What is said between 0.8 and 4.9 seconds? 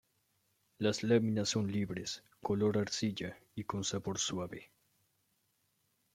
láminas son libres, color arcilla y con sabor suave.